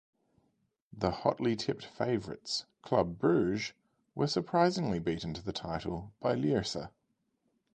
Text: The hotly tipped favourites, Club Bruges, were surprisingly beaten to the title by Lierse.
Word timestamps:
The 0.91 1.11
hotly 1.11 1.55
tipped 1.55 1.85
favourites, 1.85 2.65
Club 2.81 3.19
Bruges, 3.19 3.73
were 4.15 4.25
surprisingly 4.25 4.97
beaten 4.97 5.35
to 5.35 5.43
the 5.43 5.53
title 5.53 6.11
by 6.19 6.33
Lierse. 6.33 6.75